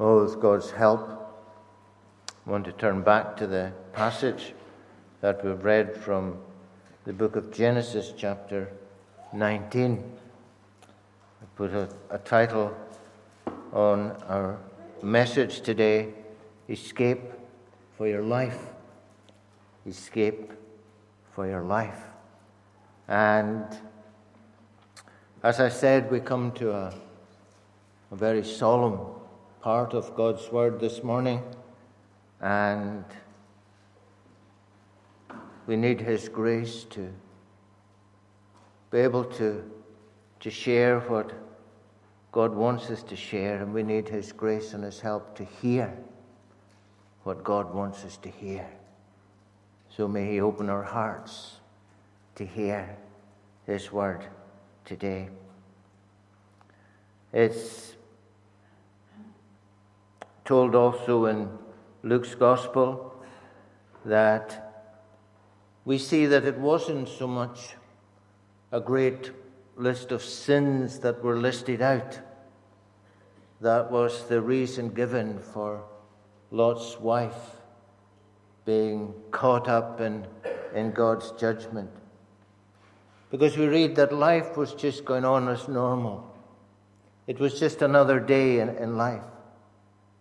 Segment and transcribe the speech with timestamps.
[0.00, 1.06] Oh, with God's help,
[2.46, 4.54] I want to turn back to the passage
[5.20, 6.38] that we've read from
[7.04, 8.70] the book of Genesis, chapter
[9.34, 10.02] 19.
[11.42, 12.74] I put a, a title
[13.74, 14.58] on our
[15.02, 16.14] message today
[16.70, 17.20] Escape
[17.98, 18.60] for Your Life.
[19.86, 20.52] Escape
[21.34, 22.02] for Your Life.
[23.08, 23.66] And
[25.42, 26.94] as I said, we come to a,
[28.10, 28.98] a very solemn
[29.62, 31.40] part of God's Word this morning,
[32.40, 33.04] and
[35.68, 37.12] we need His grace to
[38.90, 39.62] be able to,
[40.40, 41.32] to share what
[42.32, 45.96] God wants us to share, and we need His grace and His help to hear
[47.22, 48.66] what God wants us to hear.
[49.96, 51.60] So may He open our hearts
[52.34, 52.96] to hear
[53.64, 54.26] His Word
[54.84, 55.28] today.
[57.32, 57.94] It's
[60.52, 61.48] told also in
[62.02, 63.14] Luke's Gospel
[64.04, 64.84] that
[65.86, 67.74] we see that it wasn't so much
[68.70, 69.30] a great
[69.76, 72.20] list of sins that were listed out.
[73.62, 75.82] That was the reason given for
[76.50, 77.56] Lot's wife
[78.66, 80.26] being caught up in,
[80.74, 81.90] in God's judgment.
[83.30, 86.30] Because we read that life was just going on as normal.
[87.26, 89.31] It was just another day in, in life.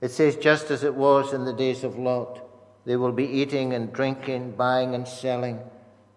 [0.02, 2.42] It says, just as it was in the days of Lot,
[2.86, 5.60] they will be eating and drinking, buying and selling,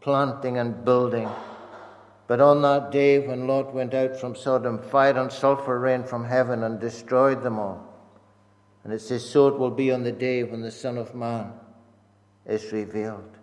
[0.01, 1.29] planting and building.
[2.27, 6.25] But on that day when Lot went out from Sodom, fire and sulfur rained from
[6.25, 7.87] heaven and destroyed them all.
[8.83, 11.53] And it says, So it will be on the day when the Son of Man
[12.47, 13.37] is revealed.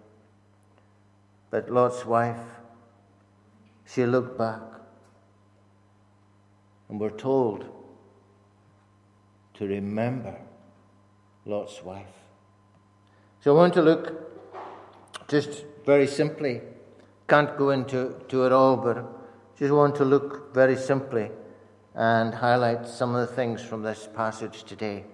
[1.52, 2.40] But Lot's wife,
[3.86, 4.62] she looked back.
[6.90, 7.66] And we're told
[9.62, 10.36] to remember
[11.46, 12.16] Lot's wife.
[13.42, 14.12] So I want to look
[15.28, 16.62] just very simply.
[17.28, 19.06] Can't go into to it all, but
[19.60, 21.30] just want to look very simply
[21.94, 25.06] and highlight some of the things from this passage today.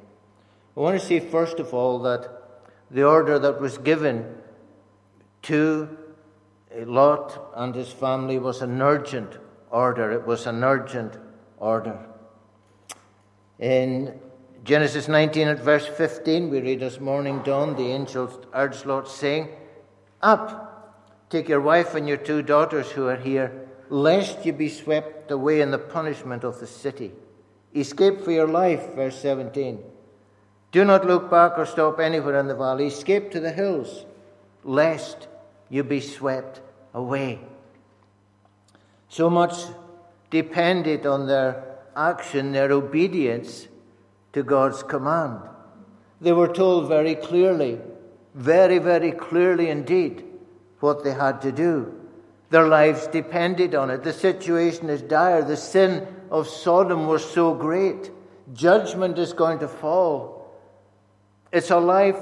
[0.77, 2.29] I want to see, first of all, that
[2.89, 4.33] the order that was given
[5.41, 5.89] to
[6.73, 9.39] Lot and his family was an urgent
[9.71, 10.09] order.
[10.13, 11.17] It was an urgent
[11.59, 11.99] order.
[13.59, 14.21] In
[14.67, 19.47] Genesis 19 at verse 15, we read as morning dawned, the angels urged Lot, saying,
[20.21, 25.31] Up, take your wife and your two daughters who are here, lest you be swept
[25.31, 27.13] away in the punishment of the city.
[27.73, 29.81] Escape for your life, verse 17.
[30.73, 32.87] Do not look back or stop anywhere in the valley.
[32.87, 34.03] Escape to the hills,
[34.65, 35.29] lest
[35.69, 36.59] you be swept
[36.93, 37.39] away.
[39.07, 39.53] So much
[40.29, 43.69] depended on their action, their obedience
[44.37, 45.39] to God's command.
[46.21, 47.79] They were told very clearly,
[48.35, 50.23] very, very clearly indeed,
[50.79, 51.93] what they had to do.
[52.51, 54.03] Their lives depended on it.
[54.03, 55.43] The situation is dire.
[55.43, 58.11] The sin of Sodom was so great.
[58.53, 60.53] Judgment is going to fall.
[61.51, 62.19] It's a life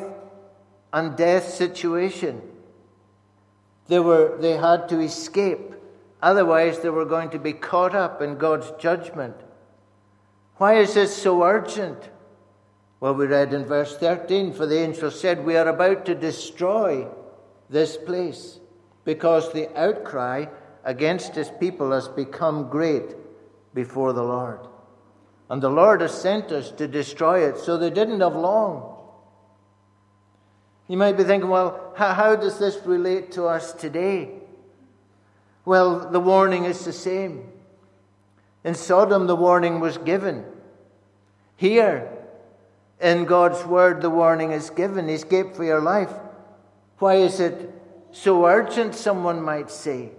[0.93, 2.41] and death situation.
[3.87, 5.75] They, were, they had to escape.
[6.21, 9.35] Otherwise, they were going to be caught up in God's judgment.
[10.57, 12.09] Why is this so urgent?
[12.99, 17.07] Well, we read in verse 13 For the angel said, We are about to destroy
[17.69, 18.59] this place
[19.03, 20.45] because the outcry
[20.83, 23.15] against his people has become great
[23.73, 24.59] before the Lord.
[25.49, 28.95] And the Lord has sent us to destroy it, so they didn't have long.
[30.87, 34.29] You might be thinking, well, how, does this relate to us today?
[35.65, 37.51] Well, the warning is the same.
[38.65, 40.43] In Sodom, the warning was given.
[41.55, 42.11] Here,
[42.99, 46.11] in God's word, the warning is given escape for your life.
[46.97, 47.71] Why is it
[48.11, 50.09] so urgent, someone might say?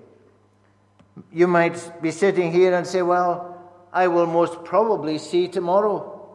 [1.33, 3.61] You might be sitting here and say, Well,
[3.93, 6.29] I will most probably see tomorrow,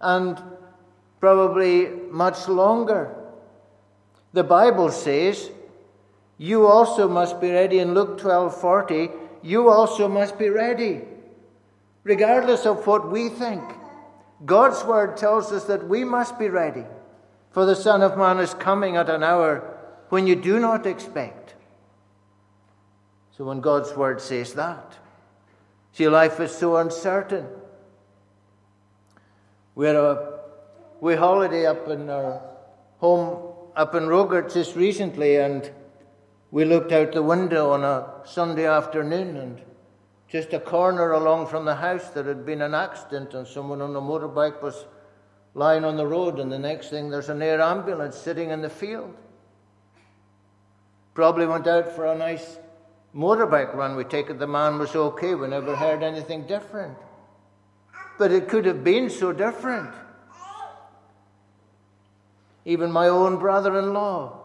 [0.00, 0.42] and
[1.20, 3.14] probably much longer.
[4.32, 5.50] The Bible says,
[6.38, 9.10] You also must be ready in Luke 12 40.
[9.42, 11.02] You also must be ready
[12.08, 13.62] regardless of what we think.
[14.46, 16.84] God's word tells us that we must be ready,
[17.50, 19.78] for the Son of Man is coming at an hour
[20.08, 21.54] when you do not expect.
[23.36, 24.96] So when God's word says that,
[25.92, 27.46] see, life is so uncertain.
[29.74, 30.38] We had a
[31.00, 32.42] we holiday up in our
[32.98, 35.70] home up in Rogart just recently, and
[36.50, 39.60] we looked out the window on a Sunday afternoon, and
[40.28, 43.96] just a corner along from the house, there had been an accident, and someone on
[43.96, 44.86] a motorbike was
[45.54, 48.68] lying on the road, and the next thing there's an air ambulance sitting in the
[48.68, 49.14] field.
[51.14, 52.58] Probably went out for a nice
[53.14, 53.96] motorbike run.
[53.96, 55.34] We take it the man was okay.
[55.34, 56.96] We never heard anything different.
[58.18, 59.94] But it could have been so different.
[62.64, 64.40] Even my own brother in law,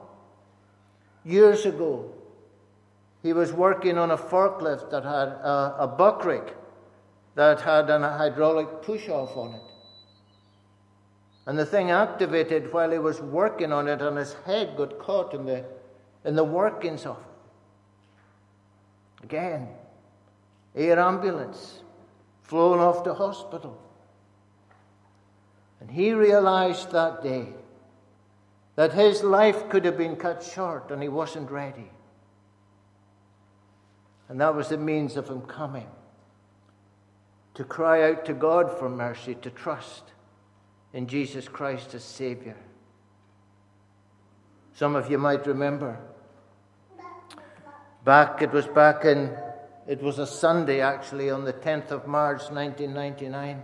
[1.26, 2.13] years ago,
[3.24, 6.52] he was working on a forklift that had a, a buckrake
[7.36, 9.62] that had a hydraulic push off on it.
[11.46, 15.34] And the thing activated while he was working on it, and his head got caught
[15.34, 15.66] in the,
[16.26, 17.24] in the workings of it.
[19.24, 19.70] Again,
[20.76, 21.80] air ambulance,
[22.44, 23.78] flown off to hospital.
[25.80, 27.48] And he realized that day
[28.76, 31.90] that his life could have been cut short and he wasn't ready.
[34.34, 35.86] And that was the means of him coming
[37.54, 40.06] to cry out to God for mercy, to trust
[40.92, 42.58] in Jesus Christ as Savior.
[44.74, 46.00] Some of you might remember
[48.04, 49.38] back, it was back in,
[49.88, 53.62] it was a Sunday actually, on the 10th of March 1999.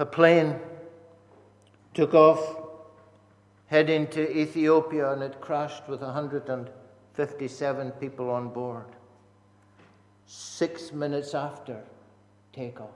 [0.00, 0.58] A plane
[1.94, 2.56] took off
[3.66, 6.02] heading to Ethiopia and it crashed with
[7.14, 8.86] 157 people on board.
[10.26, 11.82] Six minutes after
[12.54, 12.88] takeoff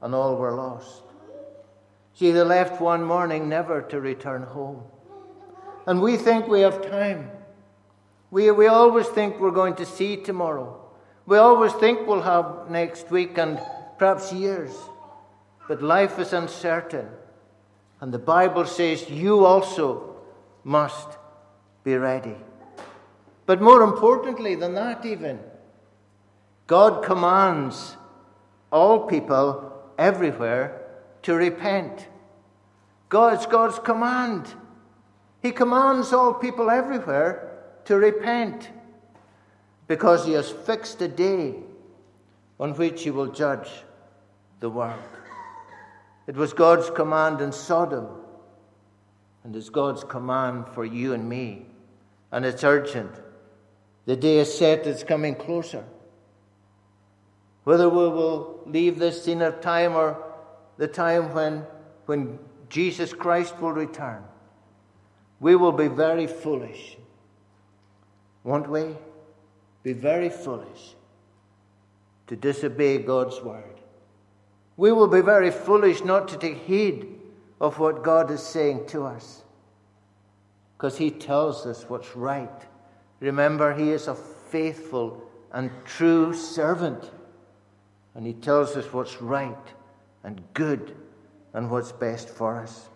[0.00, 1.02] and all were lost.
[2.14, 4.82] See, they left one morning never to return home.
[5.86, 7.30] And we think we have time.
[8.30, 10.80] We, we always think we're going to see tomorrow.
[11.26, 13.60] We always think we'll have next week and
[13.98, 14.72] perhaps years.
[15.68, 17.08] But life is uncertain.
[18.00, 20.16] And the Bible says you also
[20.64, 21.08] must
[21.84, 22.36] be ready.
[23.46, 25.40] But more importantly than that, even,
[26.66, 27.96] God commands
[28.72, 30.82] all people everywhere
[31.22, 32.08] to repent.
[33.08, 34.52] God's God's command.
[35.40, 38.68] He commands all people everywhere to repent
[39.86, 41.54] because he has fixed a day
[42.58, 43.68] on which he will judge
[44.58, 44.98] the world.
[46.26, 48.08] It was God's command in Sodom,
[49.44, 51.66] and it's God's command for you and me.
[52.32, 53.14] And it's urgent.
[54.06, 55.84] The day is set, it's coming closer.
[57.64, 60.22] Whether we will leave this scene of time or
[60.76, 61.66] the time when,
[62.06, 62.38] when
[62.68, 64.22] Jesus Christ will return,
[65.40, 66.96] we will be very foolish.
[68.44, 68.96] Won't we?
[69.82, 70.94] Be very foolish
[72.28, 73.80] to disobey God's word.
[74.76, 77.18] We will be very foolish not to take heed
[77.60, 79.42] of what God is saying to us
[80.76, 82.66] because He tells us what's right.
[83.20, 85.22] Remember, He is a faithful
[85.52, 87.10] and true servant
[88.14, 89.56] and He tells us what's right
[90.24, 90.96] and good
[91.52, 92.88] and what's best for us.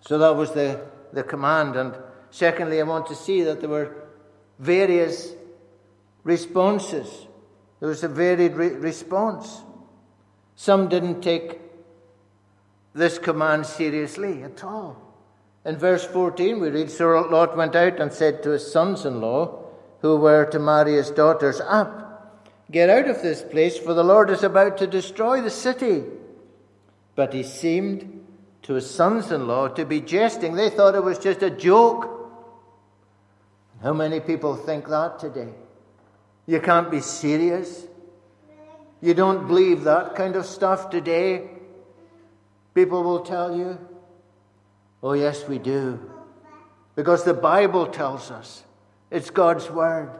[0.00, 0.80] So that was the,
[1.12, 1.76] the command.
[1.76, 1.94] And
[2.30, 4.08] secondly, I want to see that there were
[4.58, 5.32] various
[6.24, 7.26] responses.
[7.80, 9.62] There was a varied re- response.
[10.56, 11.60] Some didn't take
[12.94, 15.13] this command seriously at all.
[15.64, 19.20] In verse 14, we read So Lot went out and said to his sons in
[19.20, 19.64] law,
[20.00, 22.04] who were to marry his daughters, Up,
[22.70, 26.04] Get out of this place, for the Lord is about to destroy the city.
[27.14, 28.26] But he seemed
[28.62, 30.54] to his sons in law to be jesting.
[30.54, 32.10] They thought it was just a joke.
[33.82, 35.52] How many people think that today?
[36.46, 37.86] You can't be serious.
[39.00, 41.50] You don't believe that kind of stuff today.
[42.74, 43.78] People will tell you,
[45.04, 46.00] oh, yes, we do.
[46.96, 48.64] Because the Bible tells us
[49.10, 50.10] it's God's Word.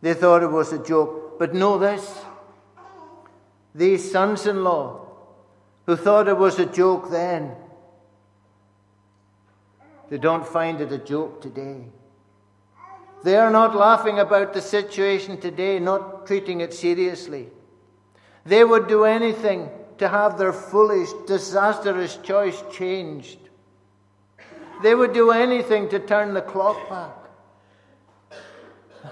[0.00, 1.38] They thought it was a joke.
[1.38, 2.18] But know this
[3.74, 5.06] these sons in law
[5.86, 7.54] who thought it was a joke then,
[10.10, 11.84] they don't find it a joke today.
[13.24, 17.48] They are not laughing about the situation today, not treating it seriously.
[18.44, 23.38] They would do anything to have their foolish, disastrous choice changed.
[24.82, 27.14] They would do anything to turn the clock back.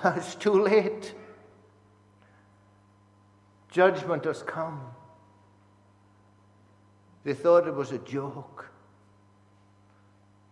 [0.16, 1.14] It's too late.
[3.70, 4.80] Judgment has come.
[7.24, 8.70] They thought it was a joke.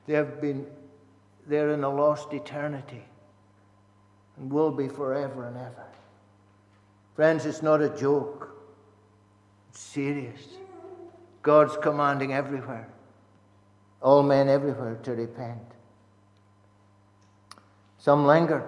[0.07, 0.67] They have been
[1.47, 3.03] there in a lost eternity
[4.37, 5.87] and will be forever and ever.
[7.15, 8.51] Friends, it's not a joke.
[9.71, 10.43] It's serious.
[11.43, 12.89] God's commanding everywhere,
[14.05, 15.63] all men everywhere, to repent.
[17.99, 18.63] Some lingered.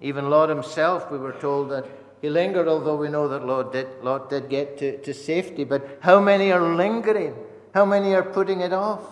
[0.00, 1.86] Even Lot himself, we were told that
[2.24, 5.62] He lingered, although we know that Lot did, Lot did get to, to safety.
[5.64, 7.34] But how many are lingering?
[7.74, 9.02] How many are putting it off?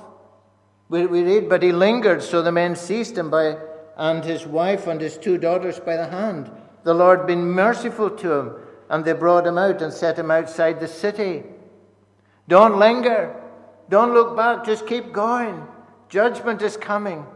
[0.89, 3.59] We, we read, but he lingered, so the men seized him by,
[3.99, 6.51] and his wife and his two daughters by the hand.
[6.85, 8.57] The Lord being merciful to him,
[8.89, 11.43] and they brought him out and set him outside the city.
[12.49, 13.42] Don't linger.
[13.89, 14.65] Don't look back.
[14.65, 15.67] Just keep going.
[16.09, 17.27] Judgment is coming.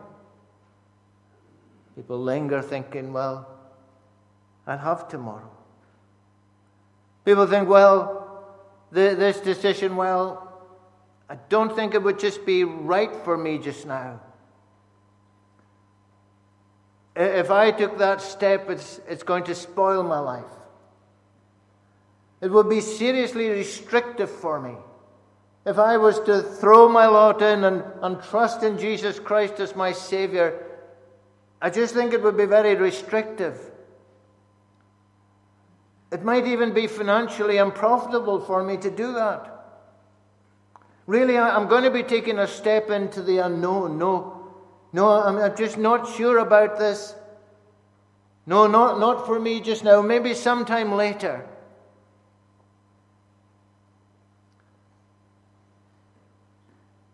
[1.95, 3.49] People linger thinking, well,
[4.67, 5.51] I'll have tomorrow.
[7.25, 8.45] People think, well,
[8.91, 10.47] this decision, well,
[11.29, 14.21] I don't think it would just be right for me just now.
[17.17, 20.45] If I took that step, it's, it's going to spoil my life.
[22.43, 24.75] It would be seriously restrictive for me.
[25.67, 29.75] If I was to throw my lot in and, and trust in Jesus Christ as
[29.75, 30.65] my Savior,
[31.61, 33.59] I just think it would be very restrictive.
[36.13, 39.53] It might even be financially unprofitable for me to do that.
[41.09, 43.99] Really, I'm going to be taking a step into the unknown.
[43.99, 44.53] No,
[44.93, 47.13] no, I'm just not sure about this.
[48.47, 50.01] No, not, not for me just now.
[50.01, 51.45] Maybe sometime later.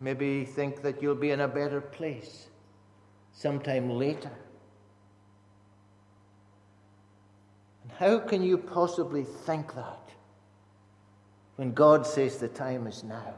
[0.02, 2.49] Maybe think that you'll be in a better place
[3.32, 4.32] sometime later.
[7.85, 10.00] And how can you possibly think that
[11.54, 13.35] when God says the time is now?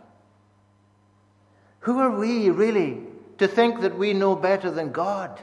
[1.80, 3.02] Who are we really
[3.36, 5.38] to think that we know better than God?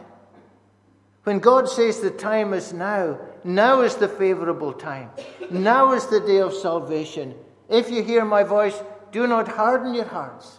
[1.24, 5.12] When God says the time is now, now is the favorable time.
[5.52, 7.36] Now is the day of salvation.
[7.70, 10.58] If you hear my voice, do not harden your hearts.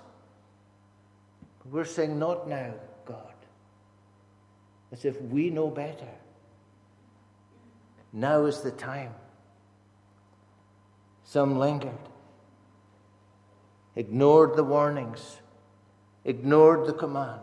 [1.73, 2.75] We're saying, not now,
[3.07, 3.33] God.
[4.93, 6.15] As if we know better.
[8.13, 9.15] Now is the time.
[11.25, 12.11] Some lingered,
[13.97, 15.39] ignored the warnings,
[16.27, 17.41] ignored the command.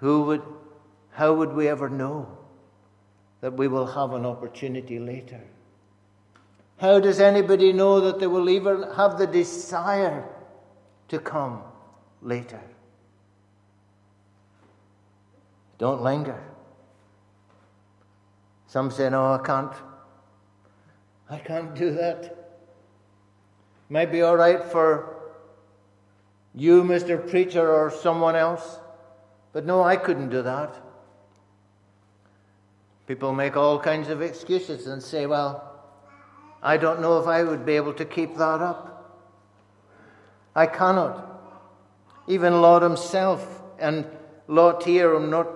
[0.00, 0.42] Who would,
[1.10, 2.38] how would we ever know
[3.42, 5.42] that we will have an opportunity later?
[6.78, 10.26] How does anybody know that they will even have the desire
[11.08, 11.62] to come
[12.22, 12.60] later?
[15.78, 16.40] Don't linger.
[18.66, 19.72] Some say, No, I can't.
[21.28, 22.38] I can't do that.
[23.88, 25.16] Might be all right for
[26.54, 27.28] you, Mr.
[27.28, 28.78] Preacher, or someone else.
[29.52, 30.74] But no, I couldn't do that.
[33.06, 35.72] People make all kinds of excuses and say, well,
[36.62, 38.92] I don't know if I would be able to keep that up.
[40.54, 41.31] I cannot.
[42.26, 44.06] Even Lot himself, and
[44.48, 45.48] Lot here, I'm not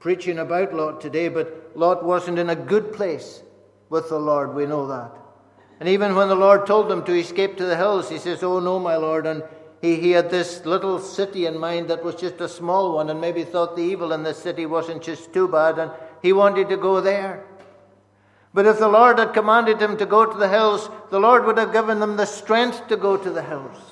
[0.00, 3.42] preaching about Lot today, but Lot wasn't in a good place
[3.88, 4.54] with the Lord.
[4.54, 5.12] We know that.
[5.78, 8.60] And even when the Lord told him to escape to the hills, he says, Oh,
[8.60, 9.26] no, my Lord.
[9.26, 9.42] And
[9.80, 13.20] he, he had this little city in mind that was just a small one and
[13.20, 15.90] maybe thought the evil in the city wasn't just too bad and
[16.22, 17.44] he wanted to go there.
[18.54, 21.58] But if the Lord had commanded him to go to the hills, the Lord would
[21.58, 23.91] have given them the strength to go to the hills.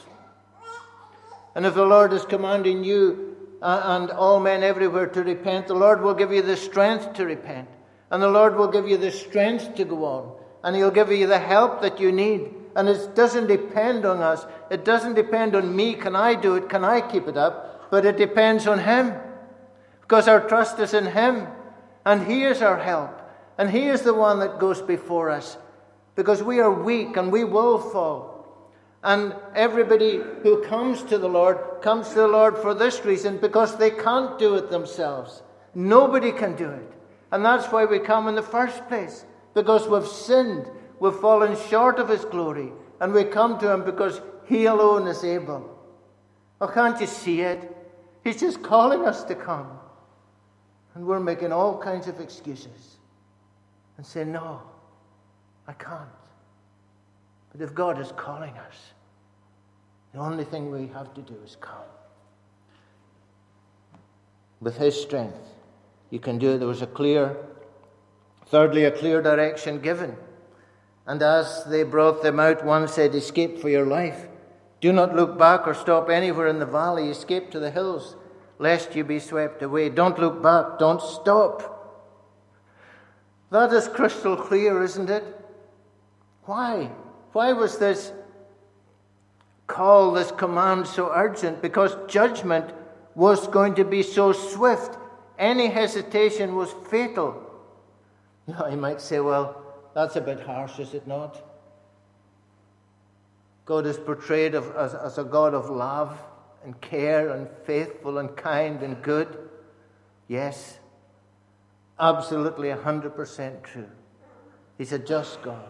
[1.54, 5.74] And if the Lord is commanding you uh, and all men everywhere to repent, the
[5.74, 7.68] Lord will give you the strength to repent.
[8.10, 10.32] And the Lord will give you the strength to go on.
[10.62, 12.54] And He'll give you the help that you need.
[12.76, 14.46] And it doesn't depend on us.
[14.70, 15.94] It doesn't depend on me.
[15.94, 16.68] Can I do it?
[16.68, 17.90] Can I keep it up?
[17.90, 19.14] But it depends on Him.
[20.02, 21.46] Because our trust is in Him.
[22.04, 23.16] And He is our help.
[23.58, 25.56] And He is the one that goes before us.
[26.14, 28.29] Because we are weak and we will fall.
[29.02, 33.76] And everybody who comes to the Lord comes to the Lord for this reason because
[33.76, 35.42] they can't do it themselves.
[35.74, 36.92] Nobody can do it.
[37.32, 39.24] And that's why we come in the first place.
[39.54, 44.20] Because we've sinned We've fallen short of His glory, and we come to Him because
[44.44, 45.76] He alone is able.
[46.60, 47.74] Oh, can't you see it?
[48.22, 49.66] He's just calling us to come.
[50.94, 52.98] And we're making all kinds of excuses
[53.96, 54.60] and saying, No,
[55.66, 56.10] I can't.
[57.52, 58.76] But if God is calling us,
[60.12, 61.76] the only thing we have to do is come.
[64.60, 65.38] With His strength,
[66.10, 66.58] you can do it.
[66.58, 67.36] There was a clear,
[68.46, 70.16] thirdly, a clear direction given.
[71.06, 74.26] And as they brought them out, one said, Escape for your life.
[74.80, 77.08] Do not look back or stop anywhere in the valley.
[77.10, 78.16] Escape to the hills,
[78.58, 79.88] lest you be swept away.
[79.88, 80.78] Don't look back.
[80.78, 81.76] Don't stop.
[83.50, 85.24] That is crystal clear, isn't it?
[86.44, 86.90] Why?
[87.32, 88.12] Why was this
[89.66, 91.62] call, this command so urgent?
[91.62, 92.72] Because judgment
[93.14, 94.96] was going to be so swift.
[95.38, 97.46] Any hesitation was fatal.
[98.46, 99.62] Now, you might say, well,
[99.94, 101.40] that's a bit harsh, is it not?
[103.64, 106.18] God is portrayed of, as, as a God of love
[106.64, 109.38] and care and faithful and kind and good.
[110.26, 110.78] Yes,
[111.98, 113.88] absolutely 100% true.
[114.76, 115.68] He's a just God.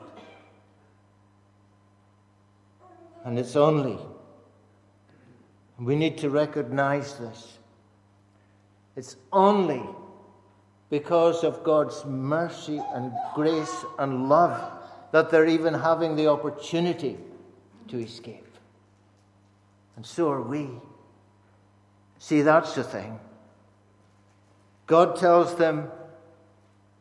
[3.25, 3.99] And it's only,
[5.79, 7.59] we need to recognize this,
[8.97, 9.83] it's only
[10.91, 14.79] because of God's mercy and grace and love
[15.13, 17.17] that they're even having the opportunity
[17.89, 18.47] to escape.
[19.97, 20.69] And so are we.
[22.19, 23.19] See, that's the thing.
[24.87, 25.91] God tells them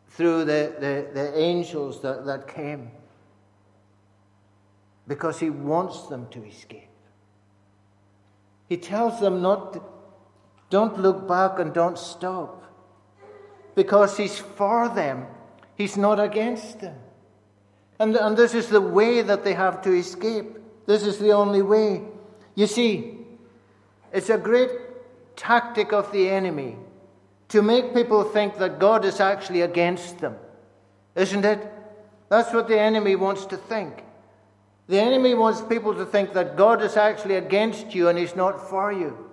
[0.09, 2.91] through the, the, the angels that, that came
[5.09, 6.87] because He wants them to escape.
[8.69, 9.81] He tells them not to,
[10.69, 12.63] don't look back and don't stop
[13.75, 15.25] because He's for them,
[15.75, 16.95] He's not against them.
[17.99, 20.45] And, and this is the way that they have to escape.
[20.85, 22.03] This is the only way.
[22.55, 23.17] You see,
[24.13, 24.69] it's a great
[25.35, 26.77] tactic of the enemy
[27.49, 30.35] to make people think that God is actually against them.
[31.15, 31.59] Isn't it?
[32.29, 34.03] That's what the enemy wants to think.
[34.89, 38.69] The enemy wants people to think that God is actually against you and he's not
[38.71, 39.29] for you,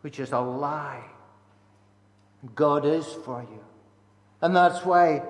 [0.00, 1.04] which is a lie.
[2.54, 3.62] God is for you.
[4.40, 5.22] And that's why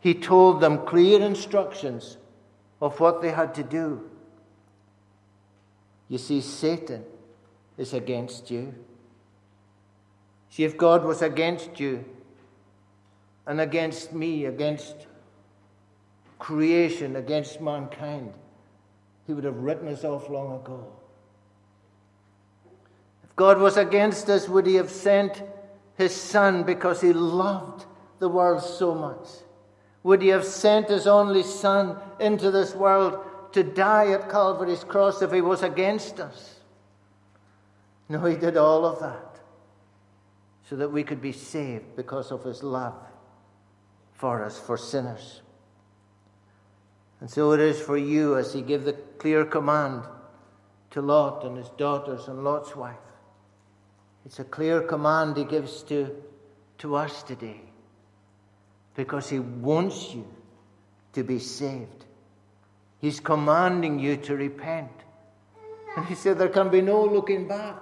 [0.00, 2.16] he told them clear instructions
[2.82, 4.10] of what they had to do.
[6.08, 7.04] You see, Satan
[7.76, 8.74] is against you.
[10.50, 12.04] See, if God was against you
[13.46, 15.06] and against me, against
[16.38, 18.32] creation, against mankind,
[19.26, 20.92] He would have written us off long ago.
[23.24, 25.42] If God was against us, would He have sent
[25.96, 27.84] His Son because He loved
[28.18, 29.28] the world so much?
[30.02, 35.22] Would He have sent His only Son into this world to die at Calvary's cross
[35.22, 36.60] if He was against us?
[38.08, 39.28] No, He did all of that
[40.68, 42.94] so that we could be saved because of his love
[44.12, 45.40] for us, for sinners.
[47.20, 50.04] And so it is for you as he gave the clear command
[50.90, 52.96] to Lot and his daughters and Lot's wife.
[54.24, 56.14] It's a clear command he gives to,
[56.78, 57.60] to us today
[58.94, 60.26] because he wants you
[61.14, 62.04] to be saved.
[63.00, 64.90] He's commanding you to repent.
[65.96, 67.76] And he said there can be no looking back.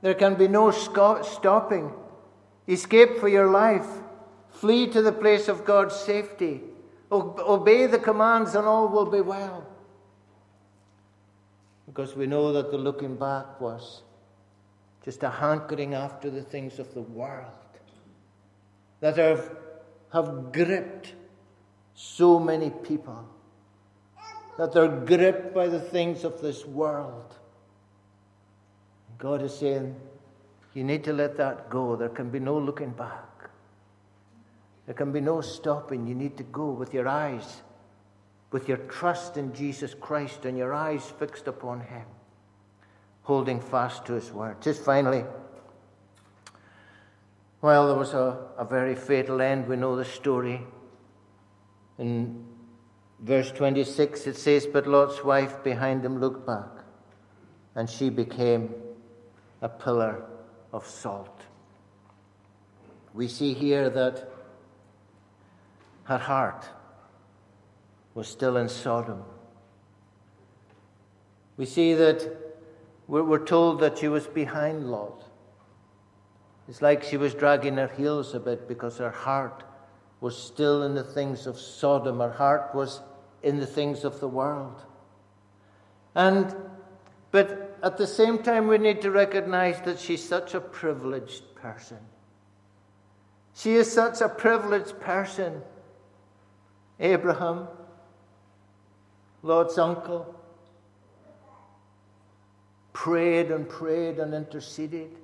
[0.00, 1.92] There can be no stopping.
[2.68, 3.86] Escape for your life.
[4.50, 6.62] Flee to the place of God's safety.
[7.10, 9.66] Obey the commands, and all will be well.
[11.86, 14.02] Because we know that the looking back was
[15.04, 17.50] just a hankering after the things of the world
[19.00, 19.56] that have,
[20.12, 21.14] have gripped
[21.94, 23.24] so many people,
[24.58, 27.34] that they're gripped by the things of this world.
[29.18, 29.96] God is saying,
[30.74, 31.96] you need to let that go.
[31.96, 33.37] There can be no looking back.
[34.88, 36.06] There can be no stopping.
[36.06, 37.60] You need to go with your eyes,
[38.50, 42.06] with your trust in Jesus Christ and your eyes fixed upon Him,
[43.20, 44.62] holding fast to His word.
[44.62, 45.24] Just finally,
[47.60, 49.68] well, there was a, a very fatal end.
[49.68, 50.66] We know the story.
[51.98, 52.46] In
[53.20, 56.70] verse 26, it says, But Lot's wife behind him looked back,
[57.74, 58.72] and she became
[59.60, 60.24] a pillar
[60.72, 61.42] of salt.
[63.12, 64.37] We see here that
[66.08, 66.66] her heart
[68.14, 69.22] was still in Sodom.
[71.58, 72.26] We see that
[73.06, 75.24] we're told that she was behind Lot.
[76.66, 79.64] It's like she was dragging her heels a bit because her heart
[80.22, 82.20] was still in the things of Sodom.
[82.20, 83.02] Her heart was
[83.42, 84.82] in the things of the world.
[86.14, 86.56] And,
[87.32, 91.98] but at the same time, we need to recognize that she's such a privileged person.
[93.54, 95.62] She is such a privileged person.
[97.00, 97.68] Abraham,
[99.42, 100.34] Lot's uncle,
[102.92, 105.16] prayed and prayed and interceded.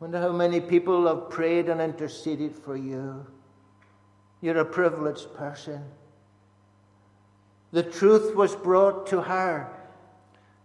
[0.00, 3.26] Wonder how many people have prayed and interceded for you.
[4.40, 5.84] You're a privileged person.
[7.72, 9.70] The truth was brought to her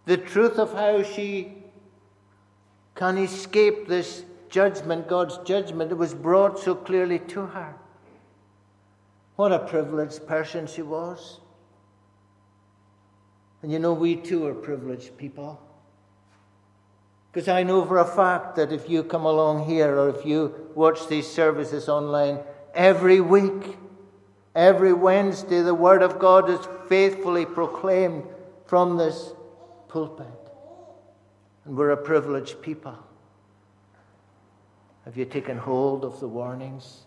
[0.06, 1.52] the truth of how she
[2.94, 7.76] can escape this judgment, God's judgment, it was brought so clearly to her.
[9.40, 11.40] What a privileged person she was.
[13.62, 15.58] And you know, we too are privileged people.
[17.32, 20.70] Because I know for a fact that if you come along here or if you
[20.74, 22.40] watch these services online,
[22.74, 23.78] every week,
[24.54, 28.24] every Wednesday, the Word of God is faithfully proclaimed
[28.66, 29.32] from this
[29.88, 30.26] pulpit.
[31.64, 32.98] And we're a privileged people.
[35.06, 37.06] Have you taken hold of the warnings?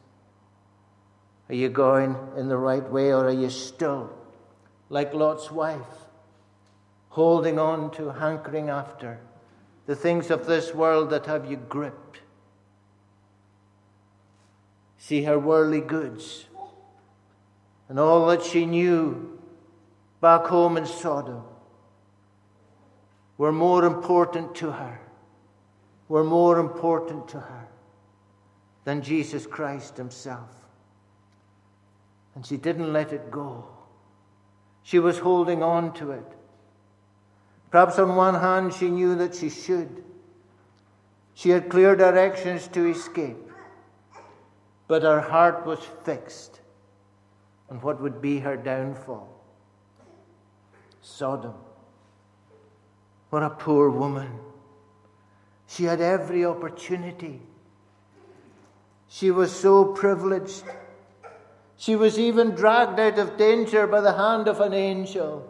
[1.53, 4.09] Are you going in the right way or are you still,
[4.89, 6.09] like Lot's wife,
[7.09, 9.19] holding on to, hankering after
[9.85, 12.21] the things of this world that have you gripped?
[14.97, 16.45] See her worldly goods
[17.87, 19.39] and all that she knew
[20.21, 21.43] back home in Sodom
[23.37, 24.99] were more important to her,
[26.07, 27.67] were more important to her
[28.85, 30.62] than Jesus Christ Himself.
[32.35, 33.65] And she didn't let it go.
[34.81, 36.25] She was holding on to it.
[37.71, 40.03] Perhaps on one hand, she knew that she should.
[41.33, 43.37] She had clear directions to escape.
[44.87, 46.59] But her heart was fixed
[47.69, 49.29] on what would be her downfall.
[51.01, 51.55] Sodom.
[53.29, 54.29] What a poor woman.
[55.67, 57.41] She had every opportunity
[59.13, 60.63] she was so privileged.
[61.77, 65.49] She was even dragged out of danger by the hand of an angel.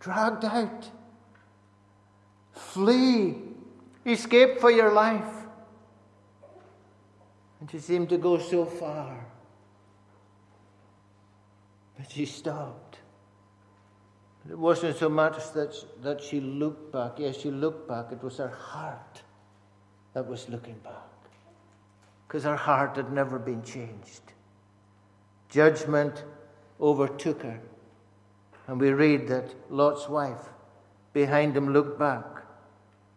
[0.00, 0.90] Dragged out.
[2.52, 3.36] Flee.
[4.06, 5.46] Escape for your life.
[7.60, 9.26] And she seemed to go so far.
[11.96, 12.98] But she stopped.
[14.48, 17.18] It wasn't so much that, that she looked back.
[17.18, 18.10] Yes, she looked back.
[18.10, 19.22] It was her heart
[20.14, 21.09] that was looking back
[22.30, 24.20] because her heart had never been changed.
[25.48, 26.22] Judgment
[26.80, 27.60] overtook her.
[28.68, 30.48] And we read that Lot's wife
[31.12, 32.24] behind him looked back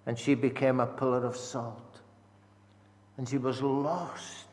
[0.07, 2.01] and she became a pillar of salt.
[3.15, 4.47] And she was lost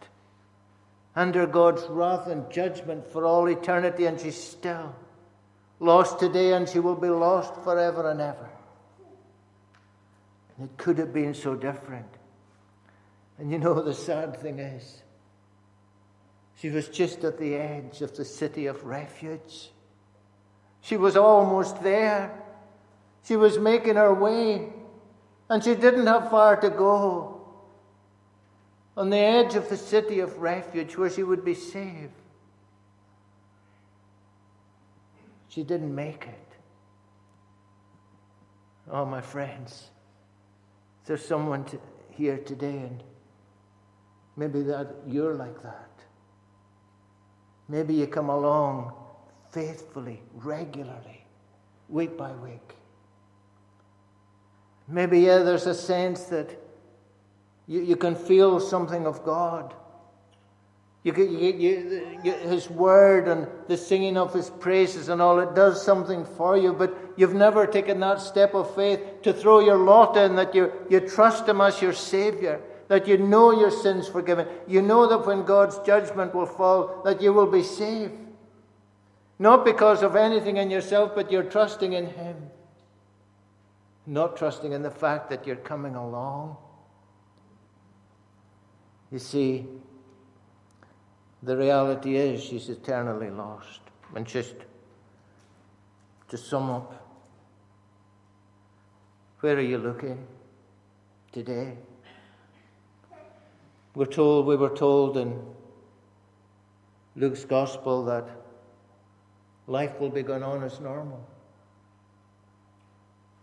[1.16, 4.94] under God's wrath and judgment for all eternity, and she's still
[5.79, 8.51] lost today, and she will be lost forever and ever.
[10.59, 12.19] And it could have been so different.
[13.40, 15.03] And you know, the sad thing is,
[16.57, 19.70] she was just at the edge of the city of refuge.
[20.83, 22.38] She was almost there.
[23.24, 24.68] She was making her way,
[25.48, 27.40] and she didn't have far to go.
[28.98, 32.12] On the edge of the city of refuge where she would be saved.
[35.48, 36.57] She didn't make it.
[38.90, 39.88] Oh, my friends,
[41.07, 41.79] there's someone to,
[42.11, 43.03] here today, and
[44.40, 45.90] Maybe that you're like that.
[47.68, 48.94] Maybe you come along
[49.53, 51.26] faithfully, regularly,
[51.90, 52.74] week by week.
[54.88, 56.59] Maybe, yeah, there's a sense that
[57.66, 59.74] you, you can feel something of God.
[61.03, 65.85] You, you, you, his word and the singing of his praises and all, it does
[65.85, 70.16] something for you, but you've never taken that step of faith to throw your lot
[70.16, 74.48] in, that you, you trust him as your Savior that you know your sins forgiven.
[74.66, 78.14] You know that when God's judgment will fall, that you will be saved.
[79.38, 82.50] Not because of anything in yourself, but you're trusting in Him.
[84.09, 86.57] Not trusting in the fact that you're coming along.
[89.12, 89.66] You see,
[91.44, 93.83] the reality is she's eternally lost.
[94.16, 94.57] And just
[96.29, 97.07] to sum up,
[99.38, 100.26] where are you looking
[101.31, 101.76] today?
[103.94, 105.40] We're told, we were told in
[107.16, 108.29] Luke's Gospel that
[109.66, 111.26] life will be going on as normal.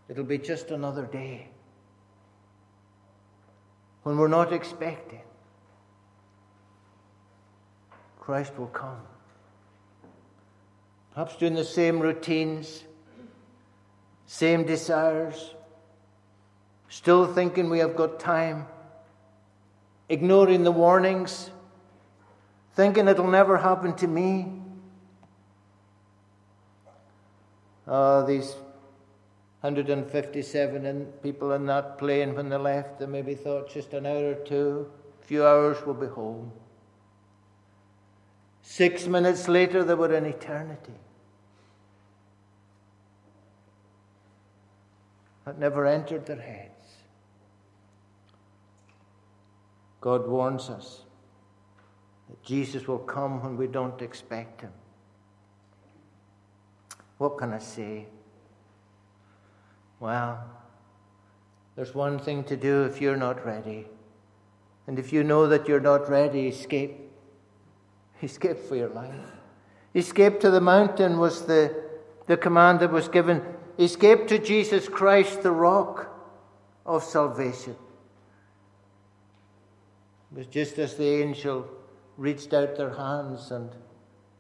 [0.10, 1.50] It'll be just another day
[4.04, 5.22] when we're not expecting.
[8.20, 9.02] Christ will come.
[11.14, 12.84] Perhaps doing the same routines,
[14.28, 15.56] same desires,
[16.90, 18.66] still thinking we have got time
[20.10, 21.50] ignoring the warnings,
[22.74, 24.48] thinking it'll never happen to me.
[27.88, 28.56] Uh, these
[29.62, 34.32] 157 in, people in that plane, when they left, they maybe thought just an hour
[34.32, 34.90] or two,
[35.22, 36.52] a few hours, we'll be home.
[38.62, 40.94] Six minutes later, they were in eternity.
[45.46, 46.72] That never entered their head.
[50.02, 51.02] God warns us
[52.30, 54.72] that Jesus will come when we don't expect him.
[57.18, 58.08] What can I say?
[60.00, 60.44] Well,
[61.76, 63.86] There's one thing to do if you're not ready.
[64.88, 67.00] And if you know that you're not ready, escape.
[68.24, 69.14] Escape for your life.
[69.94, 71.84] Escape to the mountain was the,
[72.26, 73.44] the command that was given.
[73.78, 76.10] Escape to Jesus Christ, the rock
[76.84, 77.76] of salvation.
[80.32, 81.68] It was just as the angel
[82.18, 83.70] reached out their hands and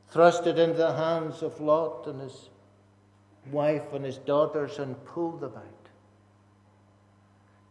[0.09, 2.49] thrust it into the hands of Lot and his
[3.51, 5.89] wife and his daughters and pulled them out.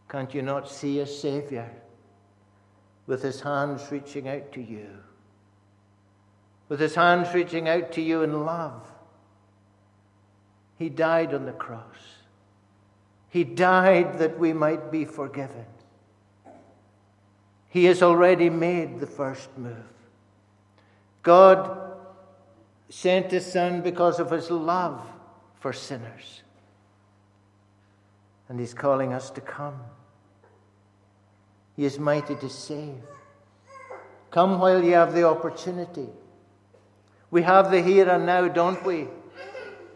[0.09, 1.69] Can't you not see a Savior
[3.05, 4.87] with his hands reaching out to you?
[6.69, 8.89] With his hands reaching out to you in love.
[10.77, 12.17] He died on the cross.
[13.29, 15.65] He died that we might be forgiven.
[17.69, 19.75] He has already made the first move.
[21.23, 21.93] God
[22.89, 25.05] sent his Son because of his love
[25.59, 26.43] for sinners.
[28.49, 29.79] And he's calling us to come.
[31.75, 33.01] He is mighty to save.
[34.31, 36.07] Come while you have the opportunity.
[37.29, 39.07] We have the here and now, don't we?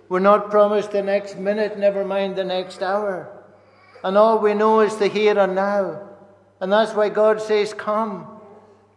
[0.10, 3.30] We're not promised the next minute, never mind the next hour.
[4.04, 6.11] And all we know is the here and now.
[6.62, 8.28] And that's why God says, Come.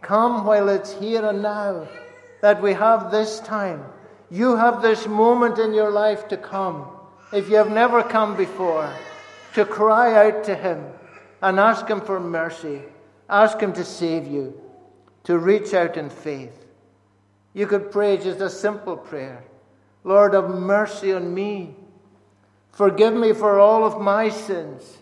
[0.02, 1.88] Come while it's here and now.
[2.42, 3.82] That we have this time.
[4.30, 6.86] You have this moment in your life to come.
[7.32, 8.92] If you have never come before,
[9.54, 10.84] to cry out to Him
[11.40, 12.82] and ask Him for mercy.
[13.30, 14.60] Ask Him to save you,
[15.24, 16.66] to reach out in faith.
[17.54, 19.42] You could pray just a simple prayer
[20.06, 21.76] Lord, have mercy on me.
[22.72, 24.98] Forgive me for all of my sins.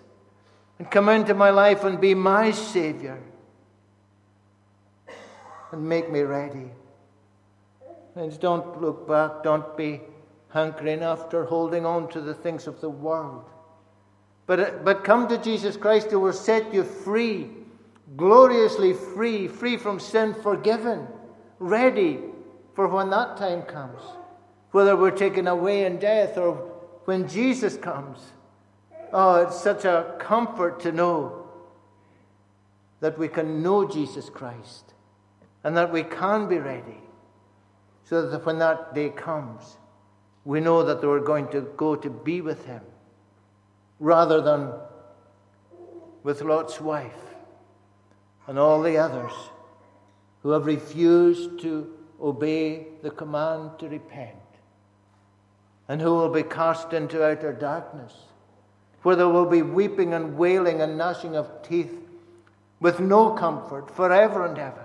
[0.83, 3.23] And come into my life and be my Savior.
[5.71, 6.73] And make me ready.
[8.17, 9.45] And don't look back.
[9.45, 10.01] Don't be
[10.49, 13.45] hankering after holding on to the things of the world.
[14.49, 17.47] But, uh, but come to Jesus Christ who will set you free,
[18.17, 21.07] gloriously free, free from sin, forgiven,
[21.61, 22.19] ready
[22.75, 24.03] for when that time comes.
[24.73, 26.55] Whether we're taken away in death or
[27.05, 28.19] when Jesus comes.
[29.13, 31.47] Oh, it's such a comfort to know
[33.01, 34.95] that we can know Jesus Christ
[35.65, 37.01] and that we can be ready
[38.05, 39.77] so that when that day comes,
[40.45, 42.83] we know that we're going to go to be with Him
[44.01, 44.73] rather than
[46.23, 47.35] with Lot's wife
[48.47, 49.33] and all the others
[50.43, 54.37] who have refused to obey the command to repent
[55.89, 58.13] and who will be cast into outer darkness,
[59.03, 61.93] where there will be weeping and wailing and gnashing of teeth
[62.81, 64.85] with no comfort forever and ever.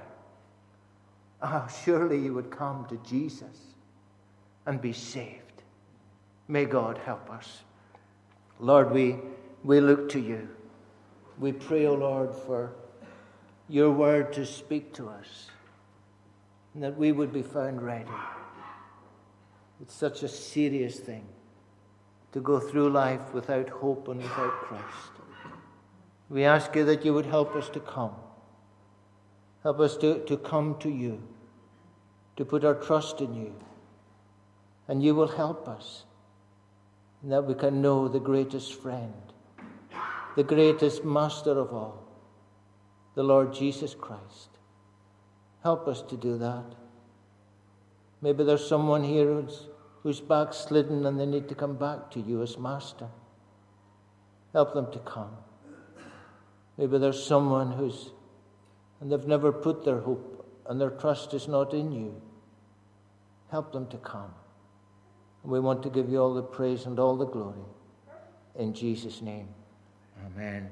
[1.42, 3.76] Ah, oh, surely you would come to Jesus
[4.66, 5.64] and be saved.
[6.48, 7.62] May God help us.
[8.60, 9.18] Lord, we,
[9.64, 10.50] we look to you.
[11.40, 12.74] We pray, O oh Lord, for
[13.70, 15.50] your word to speak to us
[16.74, 18.10] and that we would be found ready.
[19.82, 21.28] It's such a serious thing
[22.32, 25.12] to go through life without hope and without Christ.
[26.30, 28.16] We ask you that you would help us to come.
[29.64, 31.22] Help us to, to come to you,
[32.36, 33.56] to put our trust in you.
[34.88, 36.04] And you will help us
[37.22, 39.14] and that we can know the greatest friend,
[40.36, 42.04] the greatest master of all,
[43.16, 44.50] the Lord Jesus Christ.
[45.64, 46.64] Help us to do that.
[48.22, 49.68] Maybe there's someone here who's,
[50.04, 53.08] who's backslidden and they need to come back to you as master.
[54.54, 55.32] Help them to come.
[56.78, 58.12] Maybe there's someone who's,
[59.02, 62.22] and they've never put their hope and their trust is not in you.
[63.50, 64.34] Help them to come.
[65.44, 67.66] And we want to give you all the praise and all the glory.
[68.56, 69.48] In Jesus' name,
[70.26, 70.70] amen.